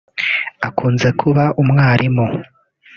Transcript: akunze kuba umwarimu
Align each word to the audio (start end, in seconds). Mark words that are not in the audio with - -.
akunze 0.67 1.07
kuba 1.19 1.43
umwarimu 1.61 2.25